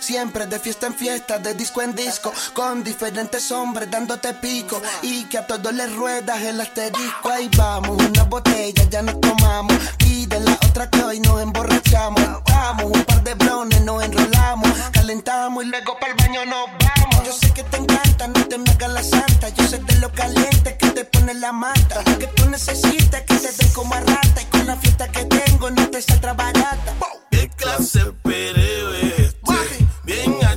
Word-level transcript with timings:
siempre 0.00 0.46
de 0.46 0.58
fiesta 0.58 0.86
en 0.86 0.94
fiesta, 0.94 1.38
de 1.38 1.54
disco 1.54 1.82
en 1.82 1.94
disco, 1.94 2.32
con 2.52 2.82
diferentes 2.82 3.50
hombres 3.52 3.90
dándote 3.90 4.34
pico 4.34 4.80
y 5.02 5.24
que 5.24 5.38
a 5.38 5.46
todos 5.46 5.72
les 5.72 5.94
ruedas 5.94 6.40
el 6.42 6.60
asterisco. 6.60 7.30
Ahí 7.30 7.50
vamos, 7.56 8.02
una 8.02 8.24
botella 8.24 8.84
ya 8.88 9.02
nos 9.02 9.20
tomamos, 9.20 9.76
pide 9.98 10.40
la 10.40 10.52
otra 10.52 10.88
que 10.90 11.02
hoy 11.02 11.20
nos 11.20 11.40
emborrachamos. 11.40 12.22
Vamos, 12.44 12.84
un 12.84 13.04
par 13.04 13.22
de 13.22 13.34
brones, 13.34 13.80
nos 13.82 14.02
enrolamos, 14.02 14.70
calentamos 14.92 15.64
y 15.64 15.68
luego 15.68 15.96
para 15.98 16.12
el 16.12 16.18
baño 16.18 16.44
nos 16.46 16.66
vamos. 16.66 17.26
Yo 17.26 17.32
sé 17.32 17.52
que 17.52 17.62
te 17.64 17.76
encanta, 17.76 18.28
no 18.28 18.46
te 18.46 18.58
me 18.58 18.88
la 18.88 19.02
santa, 19.02 19.48
yo 19.50 19.66
sé 19.66 19.78
de 19.78 19.96
lo 19.96 20.10
caliente 20.12 20.76
que 20.76 20.90
te 20.90 21.04
pone 21.04 21.34
la 21.34 21.52
mata, 21.52 22.02
que 22.18 22.26
tú 22.28 22.48
necesitas 22.48 23.22
que 23.22 23.34
te 23.34 23.52
den 23.52 23.72
como 23.72 23.94
a 23.94 24.00
rata 24.00 24.42
y 24.42 24.44
con 24.46 24.66
la 24.66 24.76
fiesta 24.76 25.08
que 25.08 25.24
tengo 25.24 25.70
no 25.70 25.88
te 25.90 26.00
saldrá 26.02 26.32
barata. 26.32 26.94
¿Qué 27.30 27.48
clase 27.56 28.00
pereo? 28.22 28.90
Bien 30.10 30.49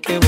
que 0.00 0.27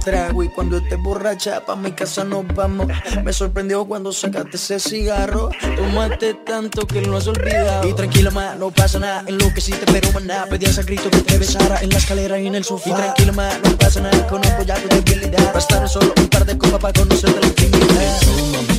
trago 0.00 0.42
y 0.42 0.48
cuando 0.48 0.78
estés 0.78 0.98
borracha 0.98 1.64
pa' 1.64 1.76
mi 1.76 1.92
casa 1.92 2.24
nos 2.24 2.46
vamos. 2.54 2.88
Me 3.22 3.32
sorprendió 3.32 3.84
cuando 3.84 4.12
sacaste 4.12 4.56
ese 4.56 4.80
cigarro. 4.80 5.50
Tomaste 5.76 6.34
tanto 6.34 6.86
que 6.86 7.02
lo 7.02 7.16
has 7.16 7.26
olvidado. 7.28 7.88
Y 7.88 7.94
tranquila 7.94 8.30
ma, 8.30 8.54
no 8.56 8.70
pasa 8.70 8.98
nada 8.98 9.24
en 9.26 9.38
lo 9.38 9.52
que 9.54 9.60
sí 9.60 9.72
te 9.72 9.90
pero 9.92 10.10
maná. 10.12 10.46
Pedías 10.46 10.78
a 10.78 10.82
grito 10.82 11.10
que 11.10 11.20
te 11.20 11.38
besara 11.38 11.80
en 11.82 11.90
la 11.90 11.98
escalera 11.98 12.38
y 12.40 12.46
en 12.46 12.54
el 12.54 12.64
sofá. 12.64 12.90
Y 12.90 12.92
tranquila 12.92 13.32
ma, 13.32 13.50
no 13.62 13.76
pasa 13.76 14.00
nada, 14.00 14.26
conozco 14.26 14.62
ya 14.62 14.74
tu 14.74 14.88
debilidad. 14.88 15.54
Bastaron 15.54 15.88
solo 15.88 16.12
un 16.16 16.28
par 16.28 16.44
de 16.44 16.58
copas 16.58 16.80
para 16.80 16.92
conocerte 16.92 17.40
la 17.40 17.46
intimidad. 17.46 18.20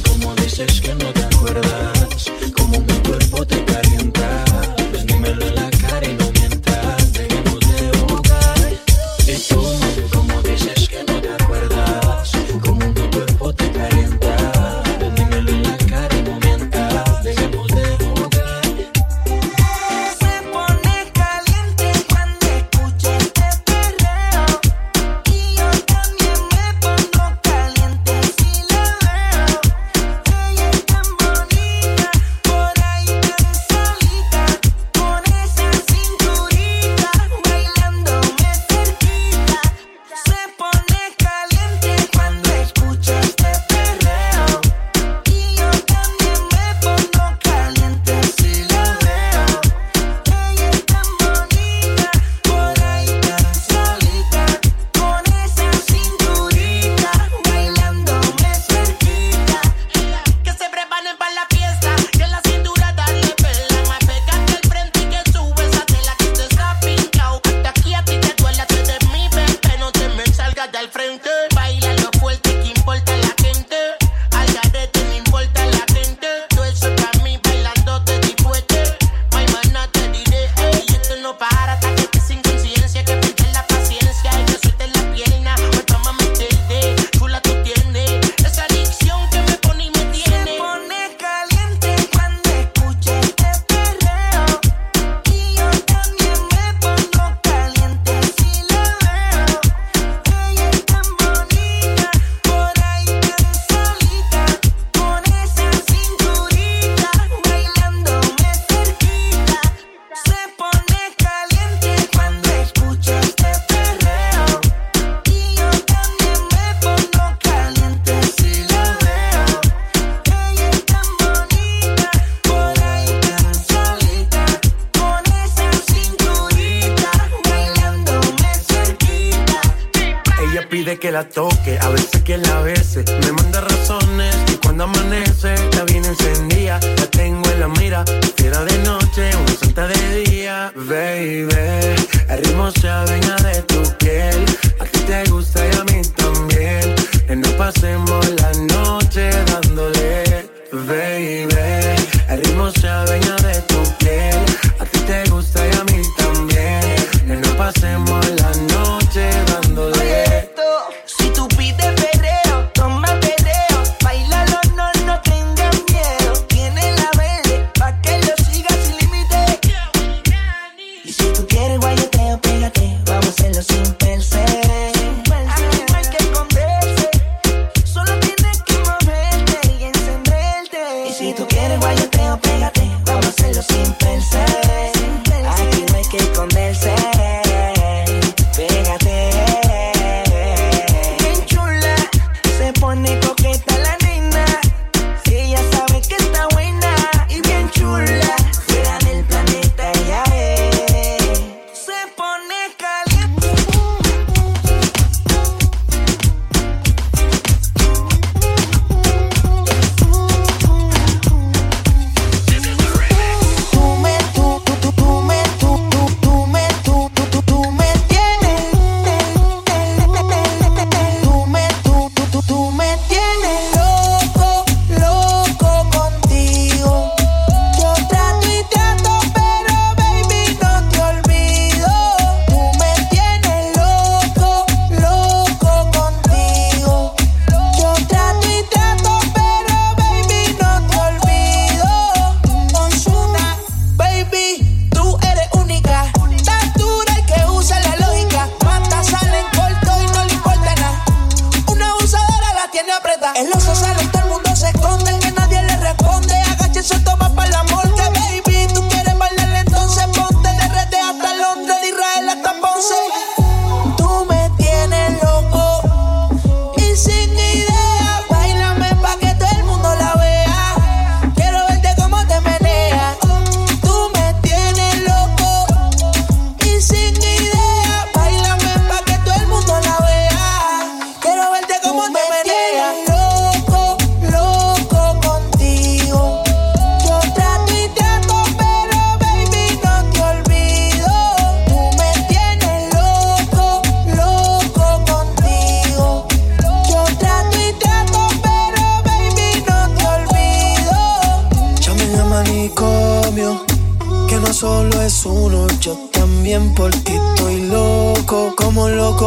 Como 0.09 0.35
dices 0.35 0.81
que 0.81 0.93
no 0.95 1.20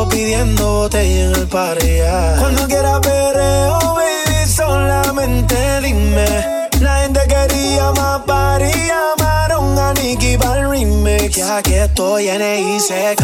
pidiendo 0.09 0.73
botella 0.73 1.25
en 1.27 1.35
el 1.35 1.47
pareja. 1.49 2.37
Cuando 2.39 2.67
quieras 2.67 3.01
perreo, 3.01 3.79
baby, 3.95 4.47
solamente 4.47 5.81
dime. 5.83 6.69
La 6.81 7.03
gente 7.03 7.21
quería 7.29 7.93
más 7.93 8.23
party, 8.23 8.71
llamaron 8.89 9.79
a 9.79 9.93
Nicky 9.95 10.37
para 10.37 10.61
el 10.61 10.71
remix. 10.71 11.37
Ya 11.37 11.63
que 11.63 11.85
estoy 11.85 12.29
en 12.29 12.43
ICK, 12.43 13.23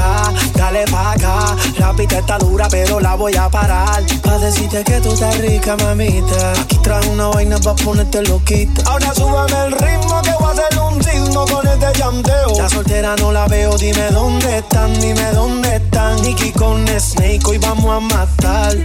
dale 0.54 0.84
pa' 0.90 1.12
acá. 1.12 1.56
La 1.78 1.92
pista 1.92 2.18
está 2.18 2.38
dura, 2.38 2.68
pero 2.70 3.00
la 3.00 3.14
voy 3.16 3.37
a 3.37 3.49
parar. 3.49 4.02
Pa' 4.22 4.38
decirte 4.38 4.82
que 4.84 5.00
tú 5.00 5.12
estás 5.12 5.37
rica, 5.38 5.76
mamita. 5.76 6.52
Aquí 6.52 6.78
trae 6.78 7.06
una 7.08 7.28
vaina 7.28 7.58
pa' 7.58 7.75
ponerte 7.75 8.22
loquita. 8.22 8.82
Ahora 8.90 9.12
súbame 9.14 9.66
el 9.66 9.72
ritmo 9.72 10.22
que 10.22 10.39
hacer 10.61 10.79
un 10.81 11.00
ritmo 11.00 11.45
con 11.47 11.67
este 11.67 11.99
llanteo. 11.99 12.52
La 12.57 12.69
soltera 12.69 13.17
no 13.17 13.33
la 13.33 13.47
veo, 13.47 13.76
dime 13.76 14.11
dónde 14.11 14.59
están, 14.59 14.99
dime 15.00 15.31
dónde 15.33 15.76
están. 15.76 16.21
Nicky 16.23 16.52
con 16.52 16.87
Snake, 16.88 17.40
hoy 17.47 17.59
vamos 17.59 17.97
a 17.97 18.00
matar. 18.00 18.76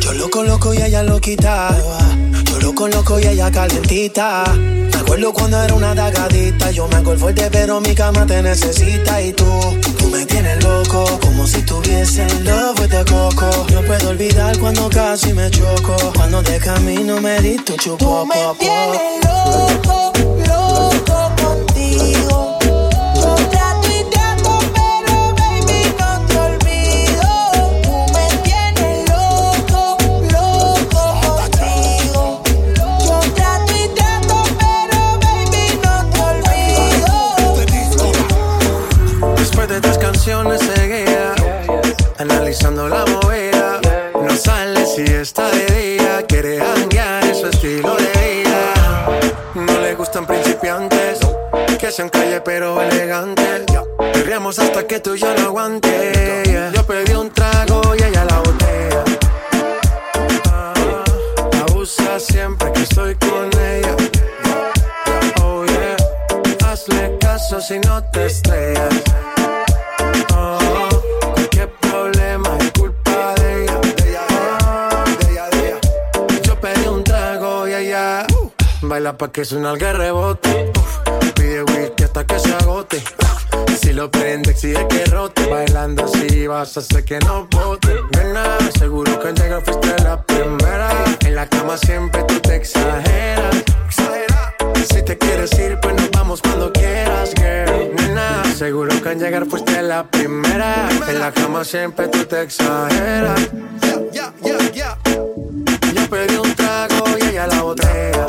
Yo 0.00 0.12
lo 0.14 0.30
coloco 0.30 0.74
y 0.74 0.78
ella 0.78 1.02
lo 1.02 1.20
quita. 1.20 1.76
Yo 2.44 2.58
lo 2.60 2.74
coloco 2.74 3.18
y 3.20 3.26
ella 3.26 3.50
calentita. 3.50 4.44
Me 4.56 4.96
acuerdo 4.98 5.32
cuando 5.32 5.62
era 5.62 5.74
una 5.74 5.94
dagadita. 5.94 6.70
Yo 6.70 6.88
me 6.88 6.96
hago 6.96 7.12
el 7.12 7.18
fuerte, 7.18 7.48
pero 7.50 7.80
mi 7.80 7.94
cama 7.94 8.26
te 8.26 8.42
necesita. 8.42 9.22
Y 9.22 9.32
tú, 9.32 9.44
tú 9.98 10.08
me 10.08 10.26
tienes 10.26 10.62
loco. 10.64 11.04
Como 11.20 11.46
si 11.46 11.62
tuviese 11.62 12.22
en 12.22 12.44
love 12.44 12.88
the 12.88 13.04
coco. 13.04 13.66
No 13.72 13.82
puedo 13.82 14.10
olvidar 14.10 14.58
cuando 14.58 14.88
casi 14.88 15.32
me 15.32 15.50
choco. 15.50 15.96
Cuando 16.14 16.42
de 16.42 16.58
camino 16.58 17.20
me 17.20 17.40
di 17.40 17.56
tu 17.56 17.76
chupo. 17.76 17.96
Tú 17.98 18.26
me 18.26 18.34
tienes 18.58 19.24
loco, 19.24 19.68
loco 19.84 20.19
canciones 40.30 40.60
Analizando 42.18 42.88
la 42.88 43.04
movida. 43.06 43.80
No 44.14 44.36
sale 44.36 44.84
si 44.86 45.02
está 45.02 45.50
de 45.50 45.66
día 45.66 46.24
Quiere 46.26 46.58
janguear, 46.58 47.24
es 47.24 47.40
su 47.40 47.46
estilo 47.48 47.96
de 47.96 48.04
vida. 48.04 49.20
No 49.54 49.80
le 49.80 49.94
gustan 49.94 50.26
principiantes 50.26 51.18
Que 51.78 51.90
sean 51.90 52.08
calle 52.08 52.40
pero 52.42 52.80
elegantes. 52.80 53.64
Perreamos 54.12 54.58
hasta 54.58 54.86
que 54.86 55.00
tú 55.00 55.14
y 55.14 55.18
yo 55.18 55.34
no 55.34 55.46
aguante 55.46 56.70
Yo 56.74 56.86
pedí 56.86 57.12
un 57.14 57.29
pa' 79.20 79.30
que 79.30 79.44
suena 79.44 79.72
el 79.72 79.80
rebote. 79.80 80.72
Pide 81.34 81.62
whisky 81.64 82.04
hasta 82.04 82.24
que 82.24 82.38
se 82.38 82.54
agote. 82.54 83.02
Si 83.78 83.92
lo 83.92 84.10
prende, 84.10 84.52
exige 84.52 84.88
que 84.88 85.04
rote. 85.04 85.46
Bailando 85.46 86.06
así 86.06 86.46
vas 86.46 86.74
a 86.78 86.80
hacer 86.80 87.04
que 87.04 87.18
no 87.18 87.46
bote. 87.50 87.96
Nena, 88.16 88.56
seguro 88.78 89.20
que 89.20 89.28
al 89.28 89.34
llegar 89.34 89.62
fuiste 89.62 89.94
la 90.02 90.22
primera. 90.22 90.88
En 91.20 91.34
la 91.34 91.46
cama 91.46 91.76
siempre 91.76 92.22
tú 92.22 92.40
te 92.40 92.56
exageras. 92.56 93.56
Exagera. 93.86 94.54
Si 94.88 95.02
te 95.02 95.18
quieres 95.18 95.52
ir, 95.58 95.78
pues 95.82 95.94
nos 95.96 96.10
vamos 96.12 96.40
cuando 96.40 96.72
quieras, 96.72 97.34
girl. 97.36 97.94
Nena, 97.96 98.42
seguro 98.56 99.02
que 99.02 99.08
al 99.10 99.18
llegar 99.18 99.44
fuiste 99.44 99.82
la 99.82 100.02
primera. 100.04 100.88
En 101.06 101.20
la 101.20 101.30
cama 101.30 101.62
siempre 101.62 102.08
tú 102.08 102.24
te 102.24 102.40
exageras. 102.40 103.50
Yeah, 103.82 104.00
yeah, 104.12 104.32
yeah, 104.42 104.72
yeah. 104.72 104.98
Yo 105.94 106.08
pedí 106.08 106.36
un 106.36 106.54
trago 106.54 107.04
y 107.20 107.24
ella 107.26 107.46
la 107.48 107.62
botella. 107.62 108.26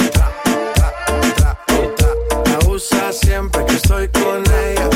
Siempre 3.21 3.65
que 3.65 3.75
estoy 3.75 4.07
con 4.09 4.43
ella. 4.45 4.89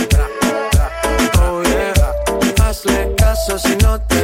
Oh 1.42 1.62
yeah. 1.64 2.66
Hazle 2.66 3.14
caso 3.16 3.58
si 3.60 3.76
no 3.78 4.00
te 4.02 4.15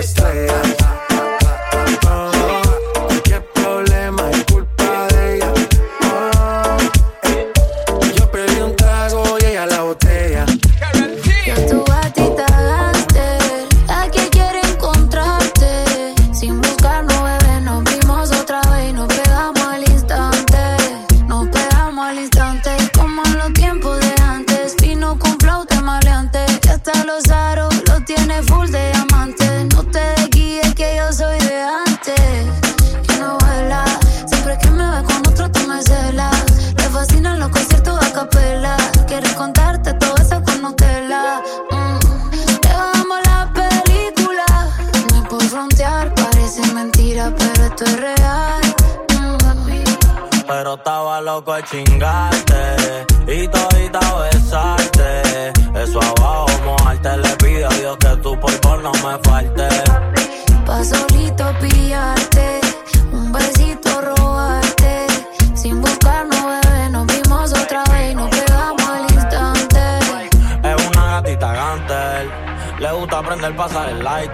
estaba 51.73 52.11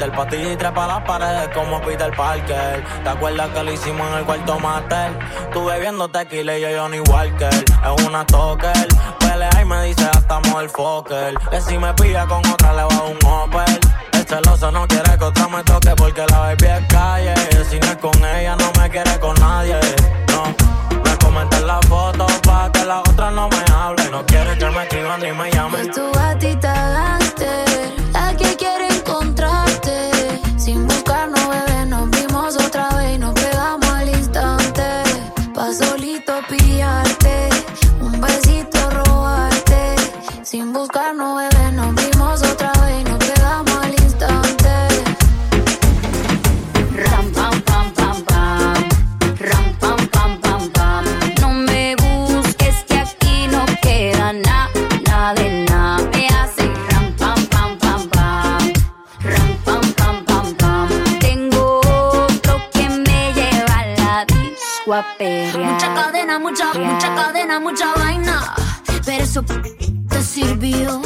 el 0.08 0.12
lighter. 0.12 0.12
Pa' 0.12 0.28
ti 0.28 0.38
y 0.38 0.56
trepa 0.56 0.88
las 0.88 1.02
paredes 1.04 1.50
como 1.54 1.82
Peter 1.82 2.12
Parker. 2.16 2.84
¿Te 3.04 3.10
acuerdas 3.10 3.50
que 3.50 3.64
lo 3.64 3.72
hicimos 3.72 4.08
en 4.12 4.18
el 4.20 4.26
cuarto 4.26 4.60
master? 4.60 5.12
Tú 5.54 5.66
bebiendo 5.66 6.08
tequila 6.08 6.58
y 6.58 6.62
yo 6.62 6.68
Johnny 6.78 7.00
Walker. 7.00 7.54
Es 7.54 8.06
una 8.06 8.26
toker. 8.26 8.88
Pelea 9.20 9.62
y 9.62 9.66
me 9.66 9.84
dice 9.86 10.06
hasta 10.06 10.42
el 10.60 10.70
Fokker. 10.70 11.38
Que 11.50 11.62
si 11.62 11.78
me 11.78 11.94
pilla 11.94 12.26
con 12.26 12.46
otra 12.46 12.74
le 12.74 12.84
va 12.84 13.04
un 13.04 13.18
Opel. 13.26 13.80
El 14.14 14.28
celoso 14.28 14.72
no 14.72 14.88
quiere 14.88 15.18
que 15.18 15.24
otra 15.24 15.48
me 15.48 15.64
toque 15.64 15.94
porque 15.96 16.26
la 16.30 16.40
baby 16.40 16.66
es 16.66 16.88
calle. 16.88 17.34
Si 17.70 17.80
no 17.80 17.88
es 17.88 17.98
con 17.98 18.26
ella 18.26 18.56
no 18.56 18.72
me 18.80 18.90
quiere 18.90 19.20
con 19.20 19.36
nadie. 19.36 19.80
No. 20.32 20.44
Me 21.04 21.18
comentan 21.18 21.68
la 21.68 21.80
foto 21.82 22.26
pa' 22.44 22.72
que 22.72 22.86
la 22.86 23.00
otra 23.02 23.32
no 23.32 23.50
me 23.50 23.58
hable. 23.74 24.10
No 24.10 24.26
quiere 24.26 24.58
que 24.58 24.66
me 24.66 24.84
escriban 24.84 25.22
ni 25.22 25.32
me 25.32 25.52
llamen. 25.52 25.86
Yo 25.88 25.94
tu 25.94 26.12
gatita 26.18 26.74
gangster, 26.74 27.67
Mucha 67.48 67.92
vaina. 67.96 68.54
Pero 69.06 69.24
eso 69.24 69.42
te 69.42 70.22
sirvió. 70.22 71.02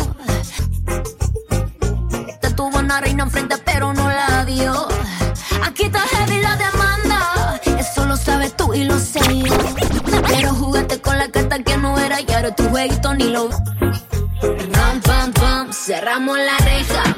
Te 2.42 2.50
tuvo 2.52 2.80
una 2.80 3.00
reina 3.00 3.24
enfrente, 3.24 3.58
pero 3.64 3.94
no 3.94 4.10
la 4.10 4.44
dio. 4.44 4.88
Aquí 5.64 5.84
está 5.84 6.00
heavy 6.00 6.42
la 6.42 6.58
demanda. 6.58 7.62
Eso 7.80 8.06
lo 8.06 8.18
sabes 8.18 8.58
tú 8.58 8.74
y 8.74 8.84
lo 8.84 9.00
sé 9.00 9.22
yo. 9.38 9.56
Pero 10.28 10.50
jugaste 10.56 11.00
con 11.00 11.18
la 11.18 11.30
carta 11.30 11.64
que 11.64 11.78
no 11.78 11.98
era 11.98 12.20
y 12.20 12.32
ahora 12.32 12.54
tu 12.54 12.68
jueguito 12.70 13.14
ni 13.14 13.30
lo. 13.30 13.48
Pam, 13.50 15.02
pam, 15.02 15.32
pam. 15.32 15.72
Cerramos 15.72 16.38
la 16.38 16.58
reja. 16.58 17.11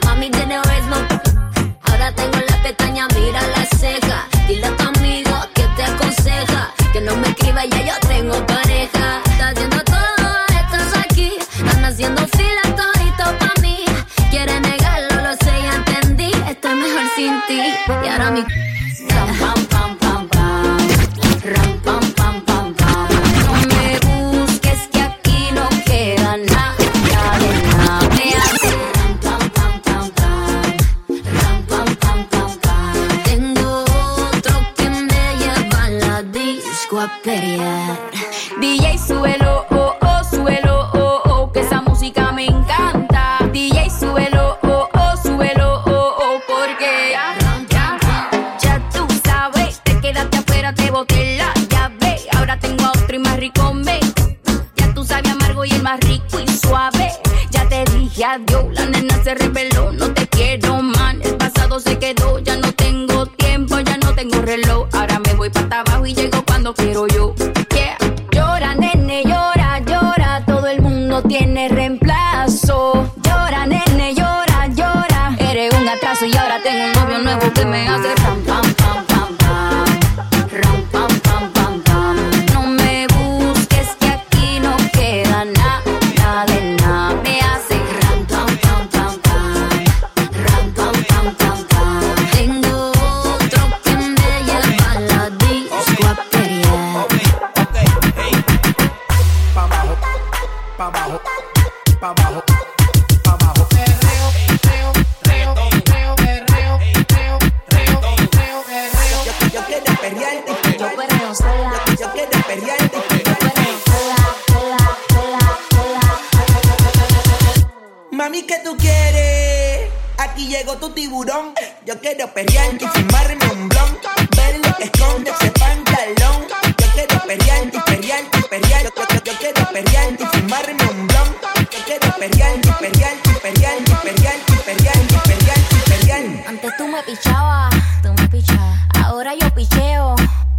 Antes 136.47 136.77
tú 136.77 136.87
me 136.87 137.01
pichabas, 137.03 137.73
tú 138.01 138.13
me 138.13 138.27
pichabas. 138.27 138.79
Ahora 139.03 139.31
yo 139.39 139.49
picheo. 139.53 140.15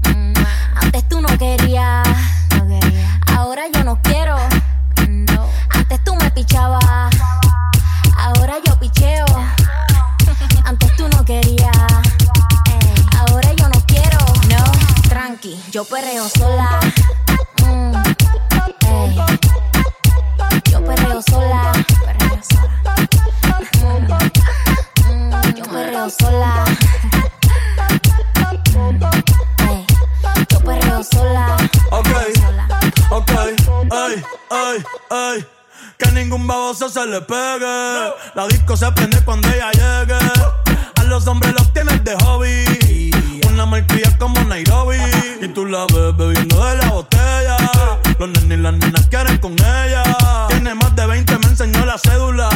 Mm, 0.08 0.32
Antes 0.76 1.08
tú 1.08 1.20
no 1.20 1.28
querías, 1.38 2.06
no 2.56 2.66
quería. 2.66 3.20
Ahora 3.36 3.64
yo 3.72 3.84
no 3.84 4.00
quiero. 4.02 4.36
No. 5.08 5.46
Antes 5.70 6.02
tú 6.04 6.14
me 6.16 6.30
pichabas. 6.30 7.14
Ahora 8.18 8.54
yo 8.66 8.78
picheo. 8.78 9.24
Antes 10.64 10.96
tú 10.96 11.08
no 11.08 11.24
querías. 11.24 11.70
Ey, 12.66 13.06
Ahora 13.18 13.52
yo 13.54 13.68
no 13.68 13.80
quiero. 13.86 14.18
No. 14.48 14.64
Tranqui, 15.08 15.62
yo 15.70 15.84
perreo 15.84 16.28
sola. 16.28 16.80
Ay, 34.50 34.84
ay. 35.10 35.46
Que 35.98 36.10
ningún 36.12 36.46
baboso 36.46 36.88
se 36.88 37.06
le 37.06 37.20
pegue. 37.20 38.12
La 38.34 38.46
disco 38.48 38.76
se 38.76 38.90
prende 38.92 39.24
cuando 39.24 39.48
ella 39.48 39.70
llegue. 39.72 40.18
A 40.96 41.04
los 41.04 41.26
hombres 41.26 41.52
los 41.54 41.72
tienes 41.72 42.02
de 42.04 42.14
hobby. 42.24 43.10
Una 43.48 43.66
malcria 43.66 44.16
como 44.18 44.40
Nairobi. 44.44 44.98
Y 45.40 45.48
tú 45.48 45.66
la 45.66 45.86
ves 45.86 46.16
bebiendo 46.16 46.64
de 46.64 46.76
la 46.76 46.88
botella. 46.90 47.56
Los 48.18 48.28
nenes 48.28 48.58
y 48.58 48.62
las 48.62 48.74
nenas 48.74 49.06
quieren 49.08 49.38
con 49.38 49.52
ella. 49.54 50.02
Tiene 50.48 50.74
más 50.74 50.94
de 50.94 51.06
20, 51.06 51.38
me 51.38 51.46
enseñó 51.46 51.84
la 51.84 51.98
cédula. 51.98 52.48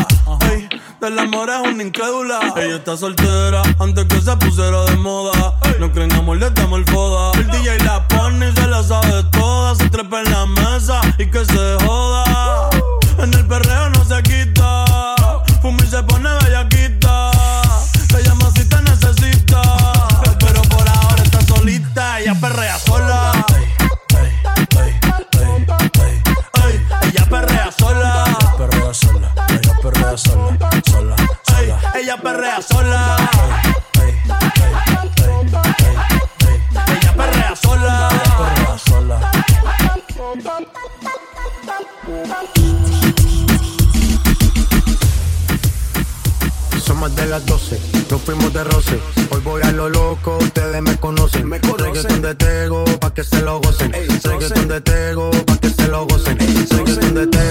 Ey, 0.50 0.68
del 1.00 1.18
amor 1.18 1.50
es 1.50 1.72
una 1.72 1.82
incrédula. 1.82 2.40
Ella 2.56 2.76
está 2.76 2.96
soltera 2.96 3.62
antes 3.78 4.04
que 4.06 4.20
se 4.20 4.36
pusiera 4.36 4.84
de 4.84 4.96
moda. 4.96 5.54
No 5.80 5.90
creen 5.92 6.12
amor, 6.12 6.38
le 6.38 6.50
damos 6.50 6.78
el 6.78 6.84
foda. 6.86 7.32
El 7.38 7.46
DJ 7.48 7.78
la 7.84 8.06
pone 8.06 8.50
y 8.50 8.52
se 8.52 8.66
la 8.66 8.82
sabe 8.82 9.24
toda. 9.32 9.74
Se 9.74 9.90
trepa 9.90 10.20
en 10.22 10.30
la 10.30 10.46
mesa 10.46 11.00
y 11.18 11.26
que 11.26 11.44
se 11.44 11.76
joda. 11.84 12.70
En 13.18 13.34
el 13.34 13.46
perreo 13.46 13.90
no 13.90 14.04
se 14.04 14.22
quita. 14.22 14.84
Fuma 15.60 15.78
y 15.82 15.86
se 15.88 16.02
pone 16.04 16.30
bellaquita. 16.44 16.77
Ella 30.18 30.26
perrea 30.26 30.82
sola. 30.82 31.16
Sola. 31.16 31.16
Ey, 31.60 32.02
ella 32.02 32.16
perrea 32.22 32.60
sola. 32.62 33.16
Ella 36.88 37.14
perrea 37.16 37.54
sola. 37.54 38.08
Perrea 38.38 38.78
sola. 38.78 39.30
Somos 46.84 47.14
de 47.14 47.26
las 47.26 47.46
12, 47.46 47.80
nos 48.10 48.22
fuimos 48.22 48.52
de 48.52 48.64
roce. 48.64 48.98
Hoy 49.30 49.40
voy 49.44 49.62
a 49.62 49.70
lo 49.70 49.88
loco, 49.88 50.38
ustedes 50.38 50.82
me 50.82 50.96
conocen. 50.96 51.48
Me 51.48 51.58
Reggaeton 51.58 52.22
de 52.22 52.34
Tego, 52.34 52.84
pa' 52.98 53.14
que 53.14 53.22
se 53.22 53.40
lo 53.42 53.60
gocen. 53.60 53.92
Reggaeton 53.92 54.66
de 54.66 54.80
Tego, 54.80 55.30
pa' 55.46 55.58
que 55.58 55.70
se 55.70 55.86
lo 55.86 56.06
gocen. 56.06 56.38
Reggaeton 56.38 57.14
de 57.14 57.26
Tego, 57.28 57.47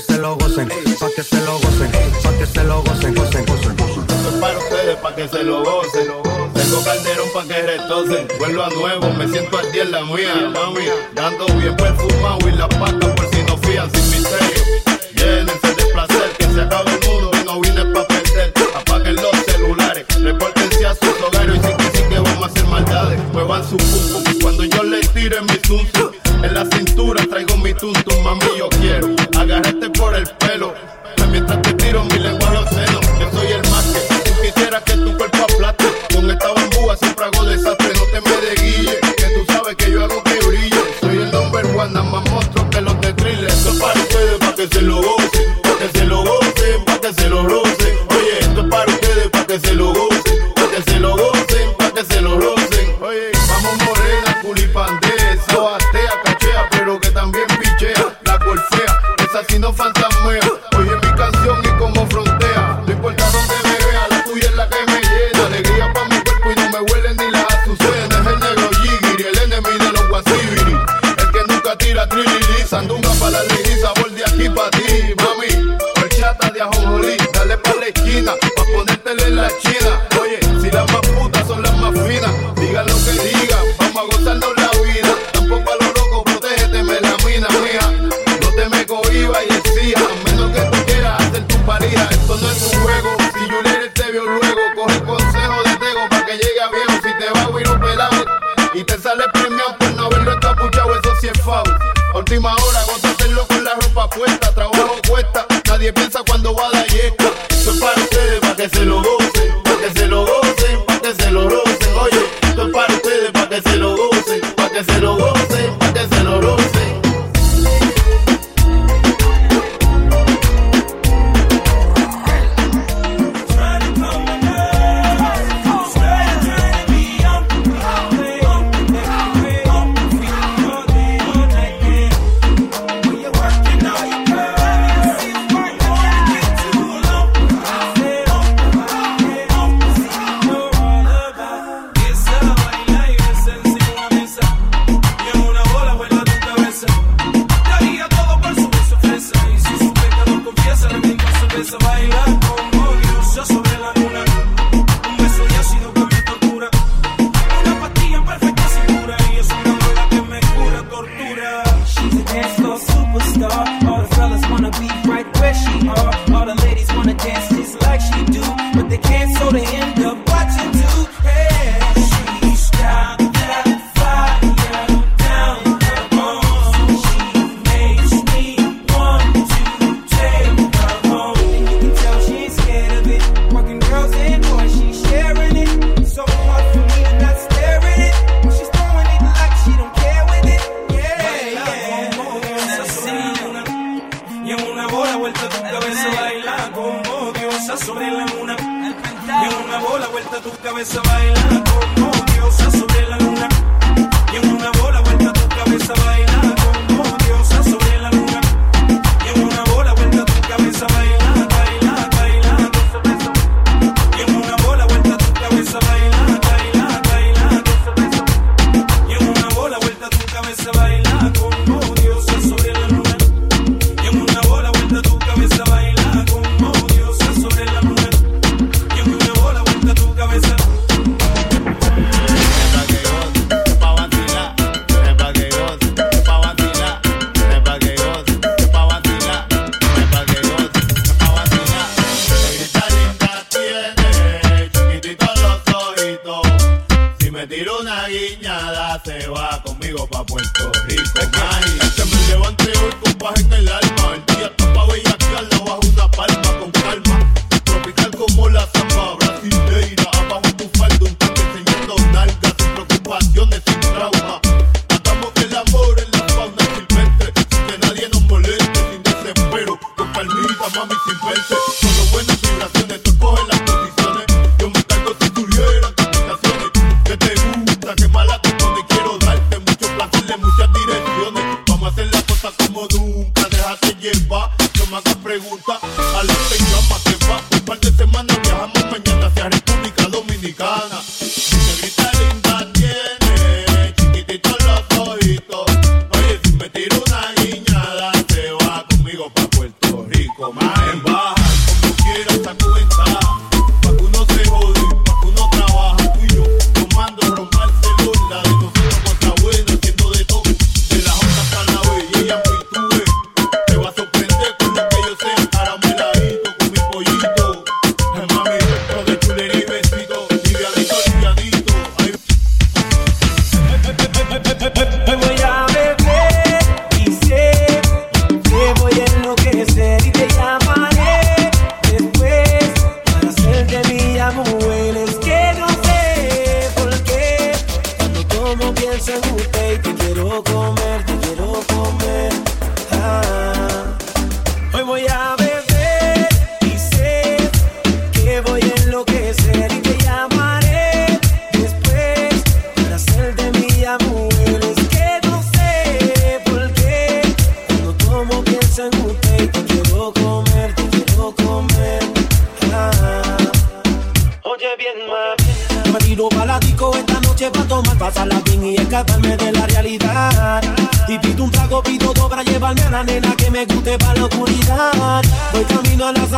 que 0.00 0.12
se 0.12 0.18
lo 0.18 0.36
gocen. 0.36 0.68
Pa' 0.68 1.08
que 1.14 1.22
se 1.22 1.40
lo 1.42 1.52
gocen, 1.58 1.90
pa' 2.22 2.32
que 2.38 2.46
se 2.46 2.64
lo 2.64 2.82
gocen, 2.82 3.14
gocen, 3.14 3.44
gocen, 3.44 3.76
gocen. 3.76 4.02
Esto 4.08 4.28
es 4.28 4.34
para 4.40 4.58
ustedes, 4.58 4.96
para 4.96 5.16
que 5.16 5.28
se 5.28 5.44
lo 5.44 5.64
gocen. 5.64 6.06
Tengo 6.54 6.84
calderón 6.84 7.28
para 7.34 7.48
que 7.48 7.62
retocen. 7.62 8.28
Vuelvo 8.38 8.62
a 8.62 8.70
nuevo, 8.70 9.12
me 9.14 9.28
siento 9.28 9.58
al 9.58 9.72
día 9.72 9.82
en 9.82 9.90
la 9.92 10.04
mía, 10.04 10.34
mami. 10.54 10.86
Dando 11.14 11.46
bien 11.54 11.76
perfumado 11.76 12.48
y 12.48 12.52
la 12.52 12.68
pata 12.68 13.14
por 13.14 13.34
si 13.34 13.42
no 13.42 13.56
fían 13.58 13.90
sin 13.90 14.10
misterio. 14.10 14.62
Llénense 15.14 15.74
de 15.74 15.84
placer, 15.92 16.30
que 16.38 16.44
se 16.46 16.60
acabe 16.60 16.90
el 16.92 17.08
mundo 17.08 17.30
y 17.40 17.44
no 17.44 17.60
vine 17.60 17.84
pa' 17.86 18.06
perder. 18.06 18.54
Apaguen 18.74 19.16
los 19.16 19.36
celulares, 19.46 20.06
repórtense 20.18 20.86
a 20.86 20.94
sus 20.94 21.20
hogares 21.26 21.56
y 21.56 21.66
sí 21.66 21.72
que 21.76 21.98
sí 21.98 22.04
que 22.08 22.18
vamos 22.18 22.42
a 22.42 22.46
hacer 22.46 22.66
maldades. 22.66 23.20
Muevan 23.32 23.68
su 23.68 23.76
pum 23.76 24.19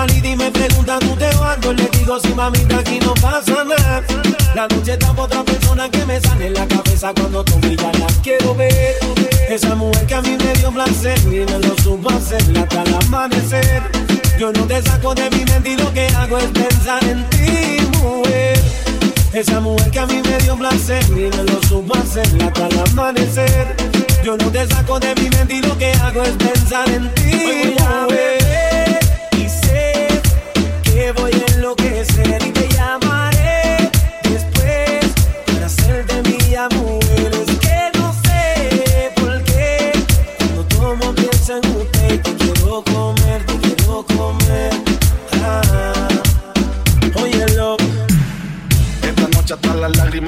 salida 0.06 0.28
y 0.28 0.36
me 0.36 0.50
preguntan, 0.50 0.98
¿tú 1.00 1.14
te 1.16 1.30
vas? 1.36 1.58
Yo 1.60 1.72
le 1.72 1.88
digo, 1.88 2.18
sí, 2.18 2.34
mamita, 2.34 2.78
aquí 2.78 2.98
no 3.00 3.14
pasa 3.14 3.64
nada. 3.64 4.02
La 4.54 4.66
noche 4.68 4.92
está 4.94 5.12
pa' 5.14 5.22
otra 5.22 5.44
persona 5.44 5.88
que 5.90 6.04
me 6.04 6.20
sale 6.20 6.46
en 6.48 6.54
la 6.54 6.66
cabeza 6.66 7.12
cuando 7.14 7.44
tú 7.44 7.58
me 7.60 7.76
ya 7.76 7.92
la 7.92 8.06
quiero 8.22 8.54
ver. 8.54 8.96
Esa 9.48 9.74
mujer 9.74 10.06
que 10.06 10.14
a 10.14 10.22
mí 10.22 10.36
me 10.36 10.52
dio 10.54 10.72
placer 10.72 11.18
y 11.26 11.44
me 11.50 11.58
lo 11.66 11.76
supo 11.82 12.10
hacer 12.10 12.42
hasta 12.58 12.82
el 12.82 12.94
amanecer. 12.94 13.82
Yo 14.38 14.52
no 14.52 14.66
te 14.66 14.82
saco 14.82 15.14
de 15.14 15.30
mi 15.30 15.44
mente 15.44 15.70
y 15.70 15.76
lo 15.76 15.92
que 15.92 16.06
hago 16.08 16.38
es 16.38 16.46
pensar 16.46 17.04
en 17.04 17.28
ti, 17.30 17.78
mujer. 18.02 18.60
Esa 19.32 19.60
mujer 19.60 19.90
que 19.90 19.98
a 20.00 20.06
mí 20.06 20.20
me 20.24 20.38
dio 20.38 20.56
placer 20.56 21.04
y 21.10 21.36
me 21.36 21.44
lo 21.44 21.62
supo 21.68 21.96
hacer 21.96 22.26
hasta 22.42 22.66
el 22.66 22.78
amanecer. 22.90 23.76
Yo 24.24 24.36
no 24.36 24.50
te 24.50 24.66
saco 24.66 24.98
de 24.98 25.14
mi 25.14 25.30
mente 25.30 25.54
y 25.54 25.62
lo 25.62 25.78
que 25.78 25.92
hago 25.92 26.22
es 26.22 26.36
pensar 26.36 26.88
en 26.88 27.12
ti, 27.14 27.22
Hoy 28.08 28.71
que 31.02 31.10
voy 31.20 31.32
a 31.32 31.52
enloquecer 31.54 32.40
y 32.46 32.50
te 32.52 32.68
llamaré 32.68 33.01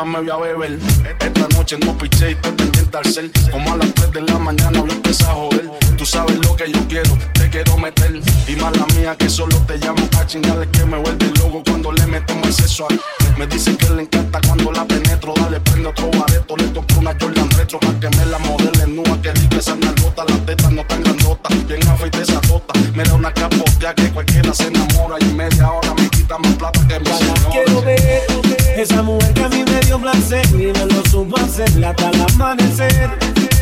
me 0.02 0.20
voy 0.20 0.30
a 0.30 0.36
beber. 0.36 0.78
Esta 1.20 1.48
noche 1.56 1.76
no 1.84 1.96
piché 1.96 2.30
y 2.30 2.32
estoy 2.32 2.52
pendiente 2.52 2.96
al 2.98 3.04
cel. 3.04 3.30
Como 3.50 3.72
a 3.72 3.76
las 3.76 3.92
3 3.94 4.12
de 4.12 4.22
la 4.22 4.38
mañana 4.38 4.80
lo 4.82 4.90
empieza 4.92 5.30
a 5.30 5.34
joder. 5.34 5.70
Tú 5.96 6.04
sabes 6.04 6.36
lo 6.38 6.56
que 6.56 6.70
yo 6.72 6.80
quiero, 6.88 7.16
te 7.34 7.48
quiero 7.50 7.76
meter. 7.78 8.20
Y 8.48 8.56
mala 8.56 8.84
mía 8.96 9.14
que 9.16 9.28
solo 9.28 9.56
te 9.66 9.76
llamo 9.78 10.04
pa' 10.10 10.26
chingarle 10.26 10.68
que 10.70 10.84
me 10.84 10.98
vuelve 10.98 11.26
loco 11.38 11.62
cuando 11.64 11.92
le 11.92 12.06
metemos 12.06 12.46
el 12.48 12.52
sexo 12.54 12.86
a- 12.90 13.38
Me 13.38 13.46
dice 13.46 13.76
que 13.76 13.88
le 13.90 14.02
encanta 14.02 14.23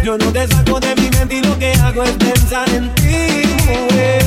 Yo 0.02 0.18
no 0.18 0.32
te 0.32 0.48
saco 0.48 0.80
de 0.80 0.96
mi 0.96 1.08
mente 1.10 1.36
y 1.36 1.42
lo 1.42 1.56
que 1.60 1.72
hago 1.74 2.02
es 2.02 2.10
pensar 2.12 2.68
en 2.70 2.92
ti, 2.96 3.44
mujer. 3.68 4.22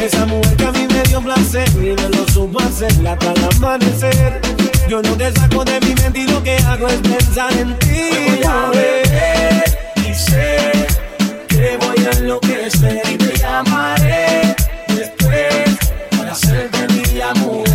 Esa 0.00 0.24
mujer 0.26 0.56
que 0.56 0.64
a 0.64 0.70
mí 0.70 0.86
me 0.86 1.02
dio 1.02 1.20
placer 1.20 1.68
y 1.74 1.96
lo 1.96 2.28
supo 2.28 2.60
hacer 2.60 2.92
hasta 3.08 3.32
el 3.32 3.44
amanecer. 3.56 4.40
Yo 4.88 5.02
no 5.02 5.16
te 5.16 5.32
saco 5.32 5.64
de 5.64 5.80
mi 5.80 5.94
mente 5.96 6.20
y 6.20 6.26
lo 6.28 6.40
que 6.44 6.56
hago 6.58 6.86
es 6.86 7.00
pensar 7.00 7.52
en 7.54 7.76
ti, 7.80 8.10
voy 8.28 8.44
a 8.44 8.66
mujer. 8.68 9.78
Y 10.08 10.14
sé 10.14 10.86
que 11.48 11.76
voy 11.78 12.06
a 12.06 12.18
enloquecer 12.18 13.02
y 13.12 13.16
te 13.16 13.38
llamaré 13.38 14.54
después 14.86 15.78
para 16.16 16.30
hacerte 16.30 16.86
mía, 16.94 17.34
mujer. 17.34 17.71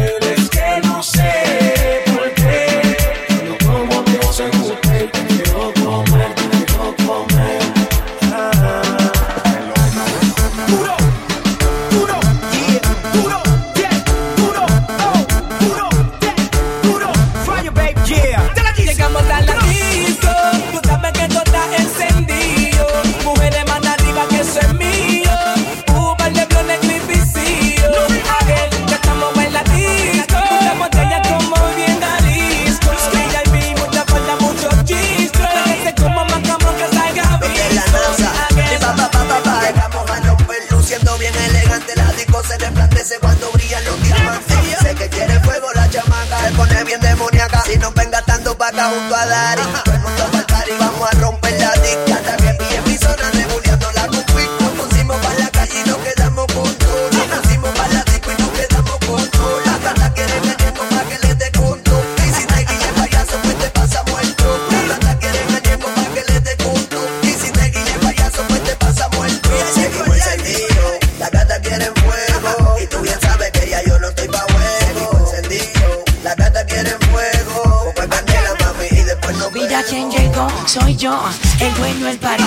Acá 48.78 48.90
junto 48.90 49.16
a. 49.16 49.87
el 81.60 81.74
dueño 81.76 82.06
del 82.06 82.18
party, 82.18 82.44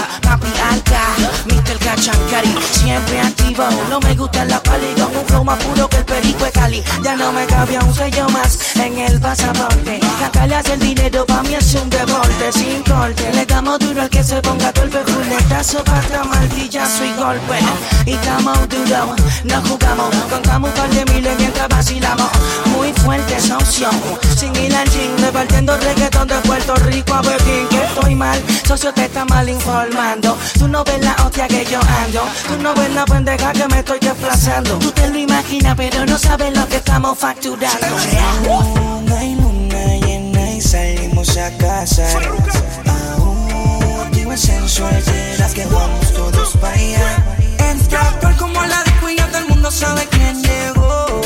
no 3.88 4.00
me 4.00 4.14
gusta 4.14 4.44
la 4.44 4.62
pali, 4.62 4.94
con 4.94 5.14
un 5.14 5.26
flow 5.26 5.44
más 5.44 5.62
puro 5.62 5.88
que 5.88 5.96
el 5.98 6.04
perico 6.04 6.44
de 6.44 6.52
Cali, 6.52 6.82
ya 7.02 7.16
no 7.16 7.32
me 7.32 7.44
cabía 7.46 7.80
un 7.80 7.94
sello 7.94 8.28
más 8.30 8.76
en 8.76 8.98
el 8.98 9.20
pasaporte, 9.20 10.00
sacarle 10.18 10.56
el 10.72 10.80
dinero 10.80 11.26
pa' 11.26 11.42
mí 11.42 11.54
es 11.54 11.74
un 11.74 11.90
deporte, 11.90 12.52
sin 12.52 12.82
corte, 12.82 13.30
le 13.34 13.44
damos 13.44 13.78
duro 13.78 14.02
al 14.02 14.08
que 14.08 14.22
se 14.24 14.40
ponga 14.40 14.72
torpe, 14.72 14.98
fuletazo, 15.04 15.84
pata, 15.84 16.24
martillazo 16.24 17.04
y 17.04 17.12
golpe, 17.14 17.58
y 18.06 18.12
estamos 18.12 18.68
duro, 18.68 19.14
no 19.44 19.62
jugamos, 19.68 20.14
contamos 20.30 20.70
un 20.70 20.76
par 20.76 20.90
de 20.90 21.12
miles 21.12 21.38
mientras 21.38 21.68
vacilamos, 21.68 22.30
muy 22.76 22.92
fuerte 22.94 23.36
esa 23.36 23.58
opción, 23.58 23.92
sin 24.36 24.54
ir 24.56 24.74
al 24.74 24.88
gym, 24.88 25.16
repartiendo 25.18 25.76
reggaetón 25.76 26.28
de 26.28 26.36
Puerto 26.36 26.74
Rico 26.76 27.14
a 27.14 27.22
Pekín, 27.22 27.68
que 27.68 27.84
estoy 27.84 28.14
mal, 28.14 28.42
socio 28.66 28.92
te 28.94 29.04
está 29.04 29.24
mal 29.26 29.48
informando, 29.48 30.36
tú 30.58 30.66
no 30.66 30.82
ves 30.84 31.04
la 31.04 31.14
hostia 31.24 31.46
que 31.46 31.64
yo 31.66 31.80
ando, 32.04 32.22
tú 32.48 32.62
no 32.62 32.74
ves 32.74 32.90
la 32.94 33.04
pendeja 33.04 33.49
que 33.52 33.68
me 33.68 33.78
estoy 33.78 33.98
desplazando, 34.00 34.78
tú 34.78 34.90
te 34.92 35.08
lo 35.08 35.18
imaginas 35.18 35.74
pero 35.76 36.06
no 36.06 36.18
sabes 36.18 36.56
lo 36.56 36.66
que 36.68 36.76
estamos 36.76 37.18
facturando. 37.18 37.86
Luna 38.44 39.24
y 39.24 39.34
luna 39.34 39.84
llena 40.06 40.52
y 40.52 40.60
salimos 40.60 41.36
a 41.36 41.50
casar. 41.56 42.22
Aún 42.86 44.00
activo 44.06 44.32
el 44.32 44.38
sensual, 44.38 45.02
serás 45.02 45.52
que 45.52 45.64
vamos 45.66 46.12
todos 46.12 46.56
para 46.58 46.74
allá. 46.74 47.24
Entra 47.70 48.00
por 48.20 48.36
como 48.36 48.64
la 48.64 48.82
disco 48.84 49.08
y 49.10 49.16
ya 49.16 49.26
todo 49.28 49.38
el 49.38 49.48
mundo 49.48 49.70
sabe 49.70 50.06
quién 50.10 50.42
llegó. 50.42 51.20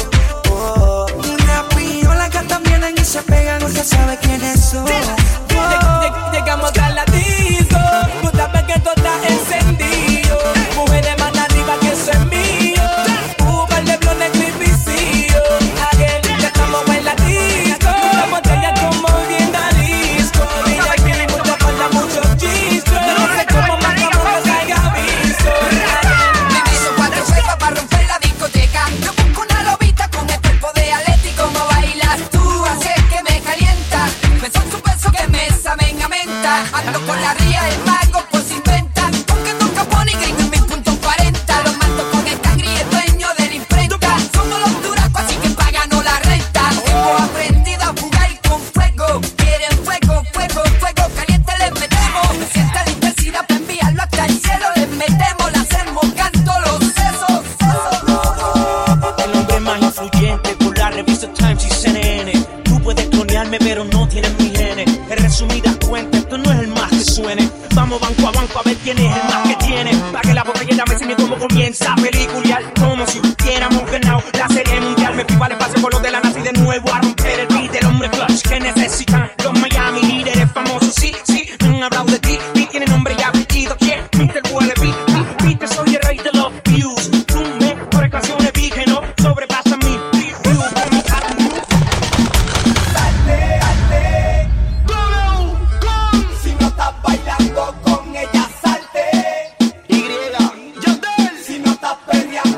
Oh, 0.51 1.07
Una 1.17 1.69
piola 1.69 2.31
que 2.31 2.39
también 2.41 2.83
y 2.97 3.05
se 3.05 3.23
pegan, 3.23 3.63
usted 3.63 3.85
sabe 3.85 4.19
quiénes 4.19 4.61
son. 4.61 4.87
Llegamos 6.33 6.73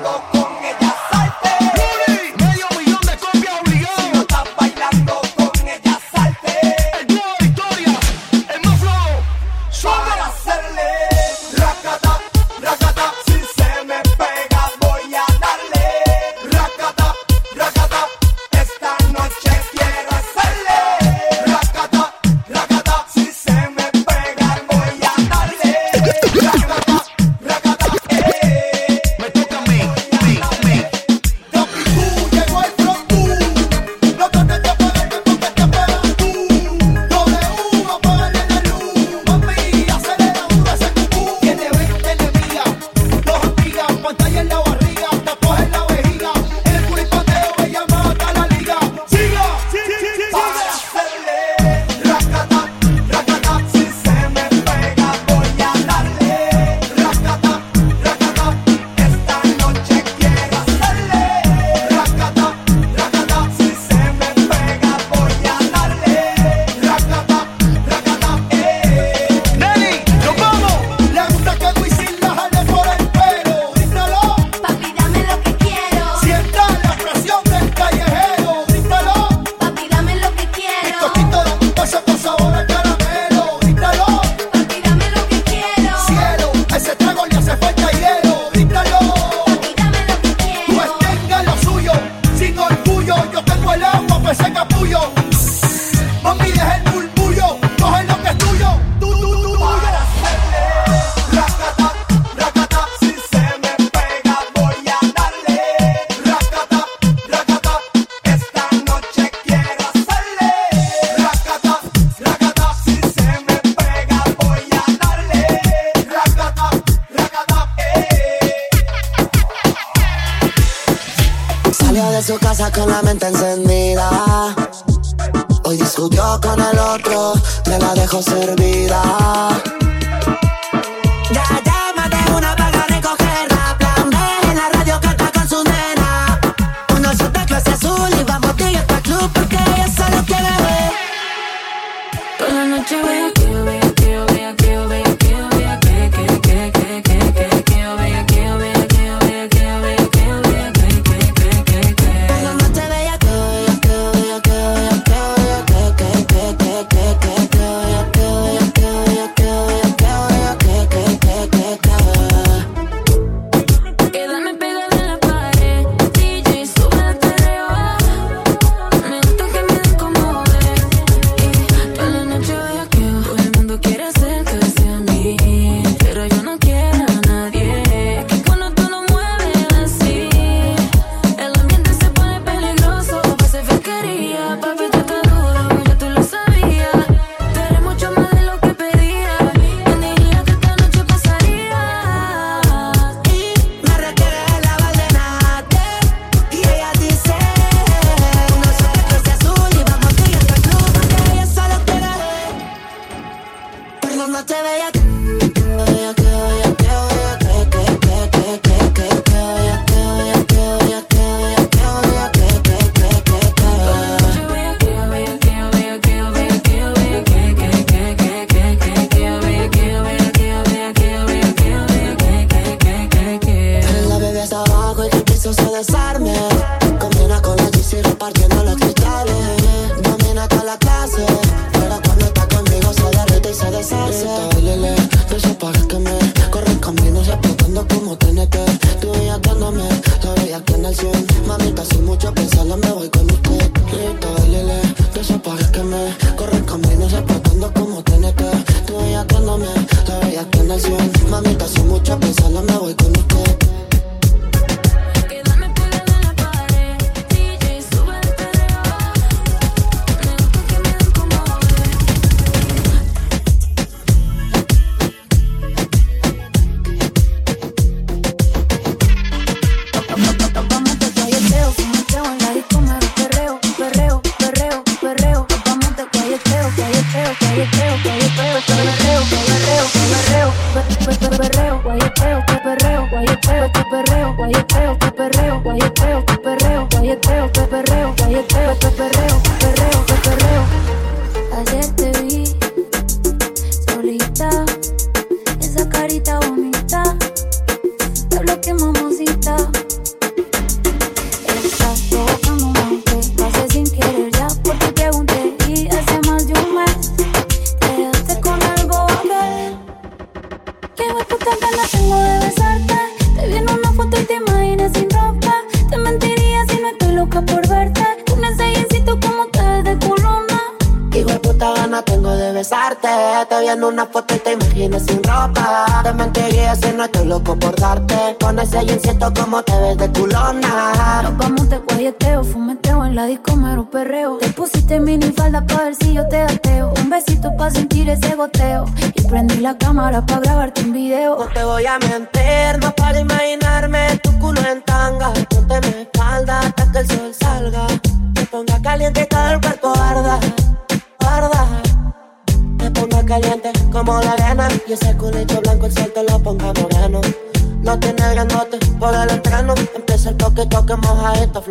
Bamba. 0.06 0.35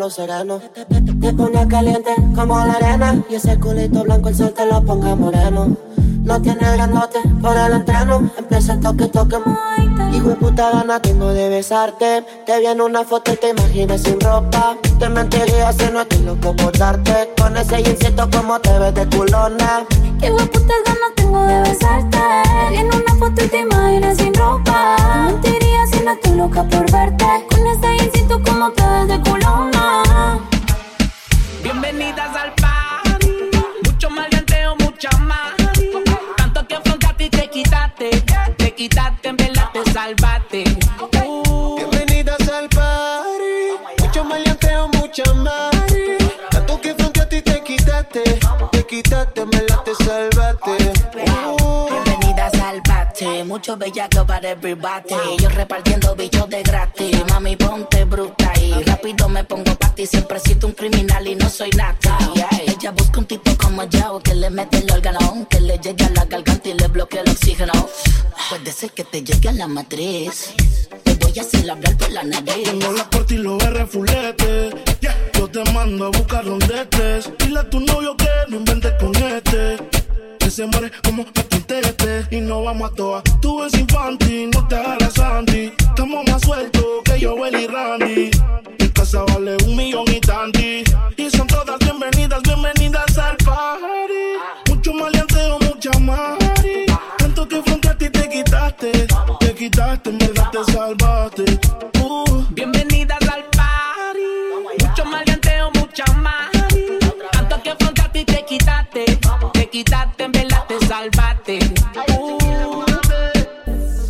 Sereno. 0.10 0.60
Me 1.18 1.34
ponga 1.34 1.68
caliente 1.68 2.12
como 2.36 2.58
la 2.58 2.74
arena. 2.74 3.24
Y 3.30 3.36
ese 3.36 3.60
culito 3.60 4.04
blanco 4.04 4.30
el 4.30 4.36
sol 4.36 4.54
te 4.54 4.66
lo 4.66 4.84
ponga 4.84 5.16
moreno. 5.16 5.76
No 6.24 6.42
tiene 6.42 6.72
grandote 6.74 7.20
por 7.42 7.56
el 7.56 7.74
entreno. 7.74 8.30
Empieza 8.38 8.74
el 8.74 8.80
toque, 8.80 9.08
toque, 9.08 9.38
Hijo 10.12 10.30
de 10.30 10.36
puta 10.36 10.72
gana 10.72 11.00
tengo 11.00 11.30
de 11.30 11.50
besarte. 11.50 12.24
Te 12.46 12.60
vi 12.60 12.66
en 12.66 12.82
una 12.82 13.04
foto 13.04 13.34
y 13.34 13.38
te 13.38 13.50
imaginas 13.50 14.02
sin 14.02 14.20
ropa. 14.20 14.76
Te 15.00 15.10
mentiría 15.10 15.72
si 15.74 15.92
no 15.92 16.02
estoy 16.02 16.20
loco 16.20 16.56
por 16.56 16.78
darte. 16.78 17.34
Con 17.40 17.56
ese 17.58 17.84
jeansito 17.84 18.30
como 18.32 18.60
te 18.60 18.78
ves 18.80 18.94
de 18.94 19.08
culona. 19.16 19.86
Qué 20.20 20.32
hueputas 20.32 20.78
ganas 20.86 21.16
tengo 21.16 21.46
de 21.46 21.62
besarte. 21.62 22.18
En 22.72 22.88
una 22.88 23.16
foto 23.20 23.44
y 23.44 23.48
te 23.48 23.60
imaginas 23.60 24.18
sin 24.18 24.34
ropa. 24.34 24.96
Te 25.42 25.65
no 26.06 26.12
estoy 26.12 26.36
loca 26.36 26.64
por 26.64 26.92
verte. 26.92 27.26
Con 27.50 27.66
ese 27.66 27.98
jeansito 27.98 28.40
como 28.44 28.72
te 28.72 28.84
de 29.08 29.20
culona. 29.22 30.40
Bienvenidas 31.64 32.36
al 32.36 32.65
mucho 53.56 53.78
bellaco 53.78 54.26
para 54.28 54.50
everybody. 54.50 55.16
Yo 55.40 55.48
repartiendo 55.48 56.14
bichos 56.14 56.50
de 56.50 56.62
gratis. 56.62 57.24
Mami, 57.30 57.56
ponte 57.56 58.04
bruta 58.04 58.52
y 58.60 58.84
rápido 58.84 59.30
me 59.30 59.46
pongo 59.46 59.74
pa' 59.76 59.96
ti. 59.96 60.06
Siempre 60.06 60.42
siento 60.42 60.68
un 60.68 60.74
criminal 60.74 61.26
y 61.26 61.36
no 61.36 61.50
soy 61.50 61.70
nata. 61.70 62.18
Ella 62.68 62.92
busca 62.92 63.20
un 63.20 63.26
tipo 63.26 63.56
como 63.58 63.86
yo 63.86 64.20
que 64.22 64.36
le 64.36 64.50
mete 64.50 64.80
el 64.80 64.92
órgano, 64.92 65.48
que 65.50 65.62
le 65.62 65.78
llegue 65.78 66.04
a 66.04 66.10
la 66.10 66.26
garganta 66.26 66.68
y 66.68 66.74
le 66.74 66.88
bloquea 66.90 67.22
el 67.22 67.30
oxígeno. 67.30 67.72
Puede 68.50 68.72
ser 68.74 68.92
que 68.92 69.06
te 69.06 69.24
llegue 69.24 69.48
a 69.48 69.54
la 69.54 69.68
matriz. 69.68 70.54
Te 71.06 71.14
voy 71.14 71.40
a 71.40 71.42
hacer 71.42 71.72
hablar 71.72 71.98
por 71.98 72.12
la 72.12 72.24
nariz. 72.24 72.64
Tengo 72.64 72.92
la 72.92 73.10
corte 73.10 73.36
y 73.36 73.38
los 73.38 73.64
R 73.64 73.86
fulete. 73.86 74.70
Yo 75.34 75.50
te 75.50 75.72
mando 75.72 76.08
a 76.08 76.10
buscar 76.10 76.44
donde 76.44 76.82
estés. 76.82 77.32
Dile 77.40 77.60
a 77.60 77.70
tu 77.70 77.80
novio 77.80 78.18
que 78.18 78.28
no 78.50 78.58
inventes 78.58 78.94
con 79.00 79.16
este. 79.16 79.95
Se 80.56 80.66
muere 80.68 80.90
como 81.04 81.26
patintete. 81.26 82.28
Y 82.32 82.40
no 82.40 82.64
vamos 82.64 82.90
a 82.90 82.96
toa. 82.96 83.22
Tú 83.42 83.62
eres 83.62 83.78
infantil, 83.78 84.50
no 84.52 84.66
te 84.70 84.78
hagas 84.78 85.14
Santi. 85.14 85.74
Estamos 85.78 86.26
más 86.30 86.42
sueltos 86.44 86.86
que 87.04 87.20
yo, 87.20 87.36
y 87.46 87.68
Randy. 87.68 88.32
Mi 88.80 88.88
casa 88.94 89.24
vale 89.24 89.58
un 89.66 89.76
millón 89.76 90.06
y 90.08 90.22
tanti. 90.22 90.82
Y 91.18 91.30
son 91.30 91.48
todas 91.48 91.78
bienvenidas, 91.80 92.42
bienvenidas 92.44 93.18
al 93.18 93.36
party. 93.36 94.70
Mucho 94.70 94.94
maleanteo, 94.94 95.60
mucha 95.60 95.92
mari. 96.00 96.86
Tanto 97.18 97.46
que 97.50 97.62
frente 97.62 97.90
a 97.90 97.98
ti 97.98 98.10
te 98.10 98.30
quitaste. 98.30 99.08
Te 99.42 99.56
quitaste, 99.56 100.10
en 100.10 100.18
te 100.18 100.72
salvaste. 100.72 101.65
Salvaste. 111.46 111.60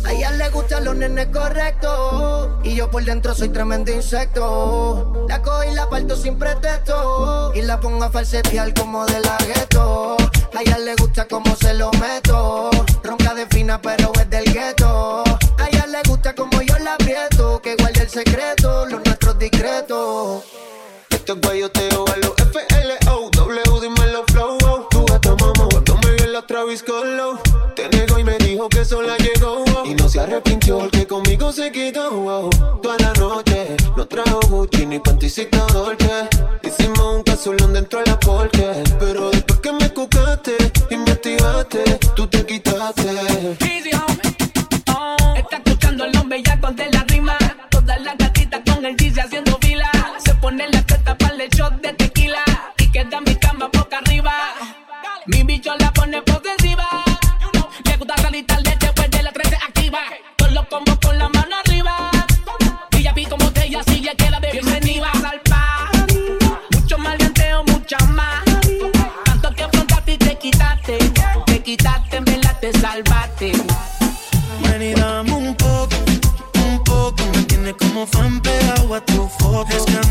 A 0.04 0.12
ella 0.12 0.30
le 0.32 0.48
gustan 0.50 0.84
los 0.84 0.96
nenes 0.96 1.28
correctos. 1.28 2.50
Y 2.64 2.74
yo 2.74 2.90
por 2.90 3.04
dentro 3.04 3.34
soy 3.34 3.48
tremendo 3.48 3.92
insecto. 3.92 5.26
La 5.28 5.42
cojo 5.42 5.64
y 5.64 5.74
la 5.74 5.88
parto 5.88 6.16
sin 6.16 6.38
pretexto. 6.38 7.52
Y 7.54 7.62
la 7.62 7.80
pongo 7.80 8.04
a 8.04 8.10
falsetear 8.10 8.72
como 8.74 9.04
de 9.06 9.20
la 9.20 9.36
gueto. 9.38 10.16
A 10.54 10.62
ella 10.62 10.78
le 10.78 10.94
gusta 10.96 11.26
como 11.26 11.54
se 11.56 11.74
lo 11.74 11.90
meto. 11.92 12.70
Ronca 13.02 13.34
de 13.34 13.46
fina, 13.46 13.80
pero 13.80 14.12
es 14.14 14.30
del 14.30 14.44
gueto. 14.52 15.24
A 15.58 15.68
ella 15.70 15.86
le 15.86 16.02
gusta 16.08 16.34
como 16.34 16.60
yo 16.62 16.78
la 16.78 16.94
aprieto. 16.94 17.60
Que 17.60 17.76
guarde 17.76 18.02
el 18.02 18.08
secreto, 18.08 18.86
los 18.86 19.04
nuestros 19.04 19.38
discretos. 19.38 20.44
Esto 21.10 21.32
es 21.34 21.40
guayoteo 21.40 21.95
Te 27.76 27.88
negó 27.90 28.18
y 28.18 28.24
me 28.24 28.36
dijo 28.38 28.68
que 28.68 28.84
sola 28.84 29.16
llegó. 29.18 29.64
Y 29.84 29.94
no 29.94 30.08
se 30.08 30.18
arrepintió 30.18 30.78
porque 30.78 31.06
conmigo 31.06 31.52
se 31.52 31.70
oh. 31.96 32.50
Toda 32.82 32.98
la 32.98 33.12
noche, 33.12 33.76
no 33.96 34.04
trajo 34.08 34.40
Gucci 34.48 34.84
ni 34.84 34.98
panticita 34.98 35.64
Dolce. 35.72 36.28
Hicimos 36.64 37.18
un 37.18 37.22
casulón 37.22 37.72
dentro 37.72 38.00
de 38.00 38.06
la 38.06 38.18
porche. 38.18 38.82
Pero 38.98 39.30
después 39.30 39.60
que 39.60 39.72
me 39.72 39.88
cucaste 39.90 40.56
y 40.90 40.96
me 40.96 41.12
activaste, 41.12 41.84
tú 42.16 42.26
te 42.26 42.44
quitaste. 42.44 43.85
A 79.60 79.64
tu 79.64 80.05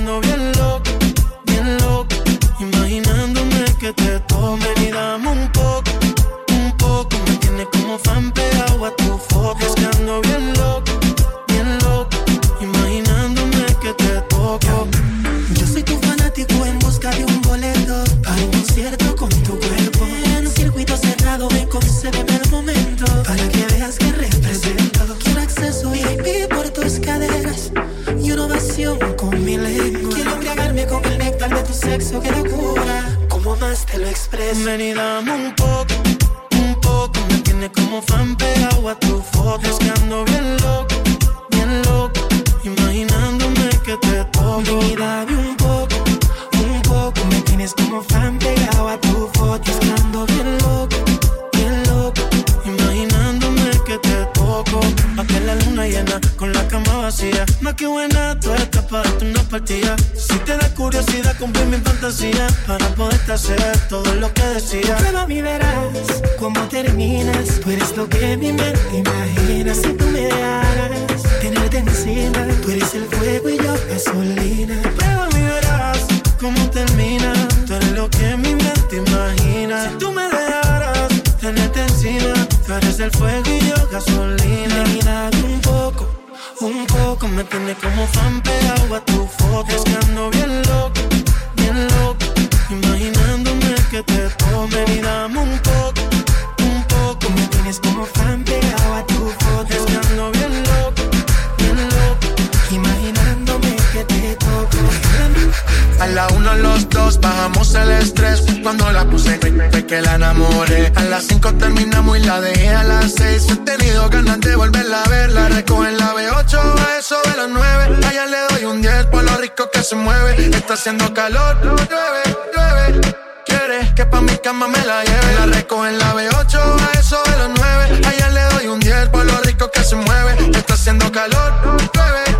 bajamos 107.14 107.76
el 107.76 107.92
estrés. 107.92 108.44
Cuando 108.64 108.92
la 108.92 109.06
puse, 109.06 109.38
fue, 109.40 109.86
que 109.86 110.02
la 110.02 110.16
enamoré. 110.16 110.92
A 110.96 111.04
las 111.04 111.26
cinco 111.26 111.54
terminamos 111.54 112.18
y 112.18 112.22
la 112.22 112.42
dejé 112.42 112.70
a 112.70 112.84
las 112.84 113.14
seis. 113.14 113.48
He 113.50 113.56
tenido 113.58 114.10
ganas 114.10 114.40
de 114.40 114.56
volverla 114.56 115.04
a 115.04 115.10
ver. 115.10 115.32
La 115.32 115.50
recojo 115.50 115.86
en 115.86 115.98
la 115.98 116.14
B8, 116.14 116.58
a 116.58 117.00
eso 117.00 117.18
de 117.30 117.38
las 117.38 117.50
nueve. 117.50 117.84
Allá 118.08 118.26
le 118.26 118.40
doy 118.50 118.66
un 118.66 118.82
10 118.82 119.06
por 119.08 119.24
lo 119.24 119.38
rico 119.38 119.70
que 119.72 119.84
se 119.84 119.96
mueve. 119.96 120.50
Está 120.50 120.74
haciendo 120.74 121.14
calor, 121.14 121.56
llueve, 121.62 122.24
llueve. 122.54 123.16
Quiere 123.46 123.94
que 123.96 124.06
pa' 124.06 124.22
mi 124.22 124.36
cama 124.38 124.68
me 124.68 124.84
la 124.86 125.04
lleve. 125.04 125.36
La 125.40 125.46
recojo 125.46 125.86
en 125.86 126.00
la 126.00 126.14
B8, 126.16 126.56
a 126.58 127.00
eso 127.00 127.22
de 127.30 127.38
las 127.38 127.50
nueve. 127.60 128.02
Allá 128.08 128.30
le 128.30 128.44
doy 128.56 128.68
un 128.68 128.80
10 128.80 129.10
por 129.10 129.26
lo 129.26 129.40
rico 129.42 129.70
que 129.72 129.84
se 129.84 129.96
mueve. 129.96 130.58
Está 130.58 130.74
haciendo 130.74 131.12
calor, 131.12 131.54
llueve. 131.94 132.35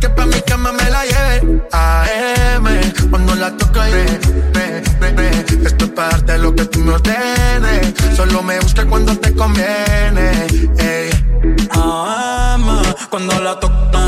Que 0.00 0.08
pa' 0.08 0.26
mi 0.26 0.40
cama 0.42 0.72
me 0.72 0.90
la 0.90 1.02
lleve. 1.04 1.62
AM, 1.72 2.66
cuando 3.10 3.34
la 3.34 3.50
toco 3.56 3.80
y. 3.86 3.90
Esto 5.66 5.84
es 5.86 5.90
parte 5.90 6.32
de 6.32 6.38
lo 6.38 6.54
que 6.54 6.64
tú 6.66 6.78
me 6.80 6.92
ordenes. 6.92 7.94
Solo 8.16 8.42
me 8.42 8.60
busca 8.60 8.84
cuando 8.86 9.16
te 9.18 9.34
conviene. 9.34 10.46
ey. 10.78 11.10
AM, 11.70 12.82
cuando 13.10 13.40
la 13.40 13.58
toca. 13.58 14.06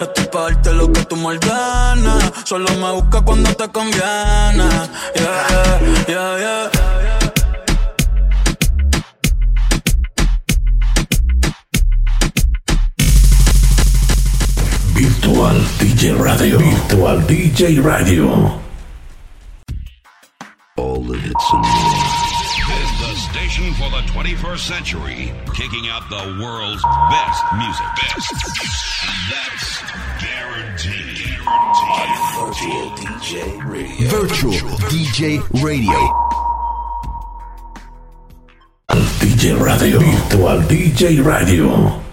Esto 0.00 0.20
es 0.20 0.28
parte 0.28 0.70
de 0.70 0.74
lo 0.74 0.92
que 0.92 1.04
tú 1.04 1.16
me 1.16 1.26
ordenas. 1.26 2.32
Solo 2.44 2.68
me 2.74 2.90
busca 2.92 3.20
cuando 3.20 3.54
te 3.54 3.68
conviene. 3.68 4.68
Yeah, 5.14 5.80
yeah, 6.08 6.38
yeah. 6.38 7.23
Virtual 15.24 15.56
DJ 15.80 16.20
Radio. 16.20 16.58
Virtual 16.58 17.18
DJ 17.20 17.82
Radio. 17.82 18.60
All 20.76 21.00
the 21.00 21.16
hits 21.16 21.50
and 21.50 21.62
more. 21.62 22.34
This 22.68 22.84
is 22.84 23.00
the 23.00 23.14
station 23.32 23.72
for 23.72 23.88
the 23.88 24.02
21st 24.12 24.58
century, 24.58 25.32
kicking 25.54 25.88
out 25.88 26.10
the 26.10 26.38
world's 26.42 26.82
best 27.08 27.42
music. 27.56 27.86
Best. 27.96 28.34
That's 29.30 29.80
guaranteed. 30.20 31.40
on 31.46 32.52
Virtual 32.52 32.90
DJ 32.90 33.64
Radio. 33.66 34.08
Virtual 34.10 34.76
DJ 34.90 35.40
Radio. 35.64 36.00
DJ 39.20 39.58
Radio. 39.58 39.98
Virtual 40.00 40.58
DJ 40.68 41.24
Radio. 41.24 42.03